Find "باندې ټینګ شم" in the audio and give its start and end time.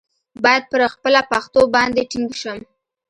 1.75-2.59